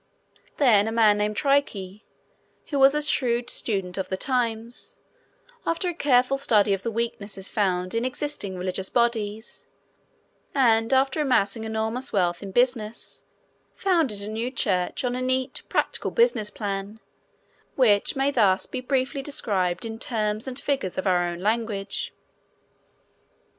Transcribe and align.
Then 0.57 0.87
a 0.87 0.91
man 0.91 1.19
named 1.19 1.37
Trique, 1.37 2.01
who 2.71 2.79
was 2.79 2.95
a 2.95 3.03
shrewd 3.03 3.51
student 3.51 3.99
of 3.99 4.09
the 4.09 4.17
times, 4.17 4.97
after 5.63 5.87
a 5.89 5.93
careful 5.93 6.39
study 6.39 6.73
of 6.73 6.81
the 6.81 6.89
weaknesses 6.89 7.47
found 7.49 7.93
in 7.93 8.03
existing 8.03 8.57
religious 8.57 8.89
bodies, 8.89 9.67
and 10.55 10.91
after 10.91 11.21
amassing 11.21 11.65
enormous 11.65 12.11
wealth 12.11 12.41
in 12.41 12.51
business, 12.51 13.21
founded 13.75 14.23
a 14.23 14.27
new 14.31 14.49
church 14.49 15.03
on 15.03 15.13
a 15.15 15.21
neat, 15.21 15.61
practical 15.69 16.09
business 16.09 16.49
plan 16.49 16.99
which 17.75 18.15
may 18.15 18.31
thus 18.31 18.65
be 18.65 18.81
briefly 18.81 19.21
described 19.21 19.85
in 19.85 19.99
terms 19.99 20.47
and 20.47 20.59
figures 20.59 20.97
of 20.97 21.05
our 21.05 21.27
own 21.27 21.41
language. 21.41 22.11